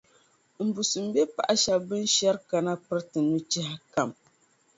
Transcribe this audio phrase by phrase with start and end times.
[0.67, 4.09] Mbusim be paɣ’ shɛb’ bɛn shɛri kana piriti nuchɛhi kam.